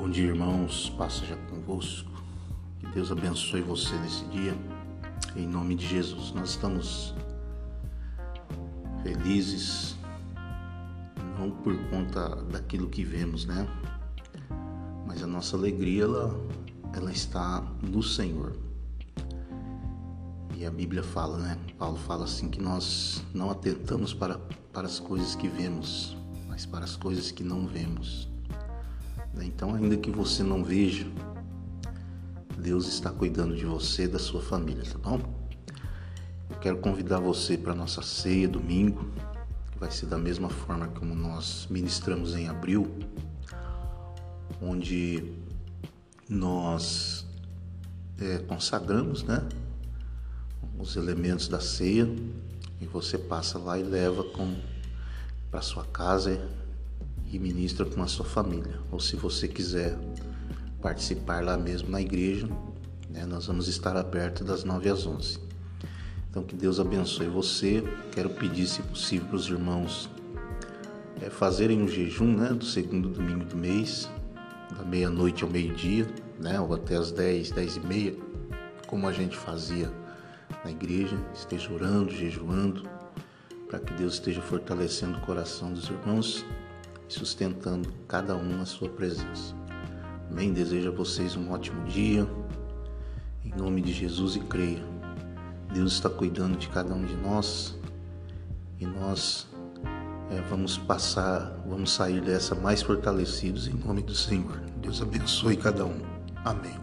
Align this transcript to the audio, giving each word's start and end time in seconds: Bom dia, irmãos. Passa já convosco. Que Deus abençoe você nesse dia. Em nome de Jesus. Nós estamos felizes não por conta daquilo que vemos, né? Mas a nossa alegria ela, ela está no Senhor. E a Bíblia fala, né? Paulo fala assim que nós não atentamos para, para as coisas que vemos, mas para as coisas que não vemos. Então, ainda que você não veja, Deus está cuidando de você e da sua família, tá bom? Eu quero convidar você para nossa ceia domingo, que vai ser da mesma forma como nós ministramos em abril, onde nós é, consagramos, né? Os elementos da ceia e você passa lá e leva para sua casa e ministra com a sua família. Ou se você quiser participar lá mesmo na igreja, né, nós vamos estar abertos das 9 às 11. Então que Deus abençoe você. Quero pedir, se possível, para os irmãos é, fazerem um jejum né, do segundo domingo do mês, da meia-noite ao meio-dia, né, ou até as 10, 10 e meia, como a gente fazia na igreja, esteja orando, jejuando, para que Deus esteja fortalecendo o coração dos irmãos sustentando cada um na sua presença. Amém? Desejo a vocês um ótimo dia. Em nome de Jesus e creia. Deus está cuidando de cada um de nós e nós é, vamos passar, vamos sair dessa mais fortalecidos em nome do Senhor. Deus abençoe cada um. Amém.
Bom 0.00 0.08
dia, 0.08 0.28
irmãos. 0.28 0.90
Passa 0.96 1.26
já 1.26 1.34
convosco. 1.50 2.08
Que 2.78 2.86
Deus 2.86 3.10
abençoe 3.10 3.60
você 3.62 3.96
nesse 3.96 4.24
dia. 4.26 4.56
Em 5.34 5.44
nome 5.44 5.74
de 5.74 5.88
Jesus. 5.88 6.30
Nós 6.30 6.50
estamos 6.50 7.12
felizes 9.02 9.96
não 11.36 11.50
por 11.50 11.76
conta 11.90 12.28
daquilo 12.44 12.88
que 12.88 13.02
vemos, 13.02 13.44
né? 13.44 13.66
Mas 15.04 15.20
a 15.20 15.26
nossa 15.26 15.56
alegria 15.56 16.04
ela, 16.04 16.46
ela 16.94 17.10
está 17.10 17.60
no 17.82 18.00
Senhor. 18.00 18.56
E 20.56 20.64
a 20.64 20.70
Bíblia 20.70 21.02
fala, 21.02 21.38
né? 21.38 21.58
Paulo 21.76 21.96
fala 21.96 22.22
assim 22.22 22.48
que 22.48 22.62
nós 22.62 23.20
não 23.34 23.50
atentamos 23.50 24.14
para, 24.14 24.38
para 24.72 24.86
as 24.86 25.00
coisas 25.00 25.34
que 25.34 25.48
vemos, 25.48 26.16
mas 26.46 26.64
para 26.64 26.84
as 26.84 26.94
coisas 26.94 27.32
que 27.32 27.42
não 27.42 27.66
vemos. 27.66 28.37
Então, 29.44 29.74
ainda 29.74 29.96
que 29.96 30.10
você 30.10 30.42
não 30.42 30.64
veja, 30.64 31.06
Deus 32.58 32.86
está 32.88 33.10
cuidando 33.10 33.56
de 33.56 33.64
você 33.64 34.04
e 34.04 34.08
da 34.08 34.18
sua 34.18 34.40
família, 34.40 34.82
tá 34.84 34.98
bom? 34.98 35.20
Eu 36.50 36.56
quero 36.56 36.78
convidar 36.78 37.20
você 37.20 37.56
para 37.56 37.74
nossa 37.74 38.02
ceia 38.02 38.48
domingo, 38.48 39.10
que 39.70 39.78
vai 39.78 39.90
ser 39.90 40.06
da 40.06 40.18
mesma 40.18 40.48
forma 40.48 40.88
como 40.88 41.14
nós 41.14 41.66
ministramos 41.70 42.34
em 42.34 42.48
abril, 42.48 42.90
onde 44.60 45.32
nós 46.28 47.26
é, 48.18 48.38
consagramos, 48.38 49.22
né? 49.22 49.46
Os 50.78 50.96
elementos 50.96 51.48
da 51.48 51.60
ceia 51.60 52.08
e 52.80 52.86
você 52.86 53.18
passa 53.18 53.58
lá 53.58 53.78
e 53.78 53.82
leva 53.82 54.24
para 55.50 55.60
sua 55.62 55.84
casa 55.84 56.40
e 57.30 57.38
ministra 57.38 57.84
com 57.84 58.02
a 58.02 58.06
sua 58.06 58.24
família. 58.24 58.80
Ou 58.90 59.00
se 59.00 59.16
você 59.16 59.46
quiser 59.46 59.98
participar 60.80 61.42
lá 61.42 61.56
mesmo 61.56 61.90
na 61.90 62.00
igreja, 62.00 62.48
né, 63.10 63.26
nós 63.26 63.46
vamos 63.46 63.68
estar 63.68 63.96
abertos 63.96 64.46
das 64.46 64.64
9 64.64 64.88
às 64.88 65.06
11. 65.06 65.38
Então 66.30 66.42
que 66.42 66.54
Deus 66.54 66.78
abençoe 66.78 67.26
você. 67.26 67.82
Quero 68.12 68.30
pedir, 68.30 68.66
se 68.66 68.82
possível, 68.82 69.26
para 69.28 69.36
os 69.36 69.48
irmãos 69.48 70.08
é, 71.20 71.30
fazerem 71.30 71.82
um 71.82 71.88
jejum 71.88 72.36
né, 72.36 72.48
do 72.50 72.64
segundo 72.64 73.08
domingo 73.08 73.44
do 73.44 73.56
mês, 73.56 74.08
da 74.76 74.84
meia-noite 74.84 75.42
ao 75.42 75.50
meio-dia, 75.50 76.06
né, 76.38 76.60
ou 76.60 76.72
até 76.74 76.96
as 76.96 77.10
10, 77.10 77.50
10 77.50 77.76
e 77.76 77.80
meia, 77.80 78.16
como 78.86 79.08
a 79.08 79.12
gente 79.12 79.36
fazia 79.36 79.90
na 80.64 80.70
igreja, 80.70 81.16
esteja 81.34 81.72
orando, 81.72 82.12
jejuando, 82.12 82.88
para 83.68 83.78
que 83.78 83.92
Deus 83.94 84.14
esteja 84.14 84.40
fortalecendo 84.40 85.18
o 85.18 85.20
coração 85.20 85.72
dos 85.72 85.88
irmãos 85.88 86.44
sustentando 87.08 87.92
cada 88.06 88.36
um 88.36 88.58
na 88.58 88.64
sua 88.64 88.88
presença. 88.88 89.54
Amém? 90.30 90.52
Desejo 90.52 90.88
a 90.88 90.94
vocês 90.94 91.36
um 91.36 91.50
ótimo 91.50 91.84
dia. 91.84 92.28
Em 93.44 93.50
nome 93.56 93.80
de 93.80 93.92
Jesus 93.92 94.36
e 94.36 94.40
creia. 94.40 94.84
Deus 95.72 95.94
está 95.94 96.08
cuidando 96.08 96.56
de 96.56 96.68
cada 96.68 96.94
um 96.94 97.04
de 97.04 97.16
nós 97.16 97.78
e 98.78 98.86
nós 98.86 99.46
é, 100.30 100.40
vamos 100.42 100.76
passar, 100.76 101.58
vamos 101.66 101.90
sair 101.92 102.20
dessa 102.20 102.54
mais 102.54 102.82
fortalecidos 102.82 103.66
em 103.66 103.74
nome 103.74 104.02
do 104.02 104.14
Senhor. 104.14 104.60
Deus 104.80 105.02
abençoe 105.02 105.56
cada 105.56 105.84
um. 105.84 106.00
Amém. 106.44 106.78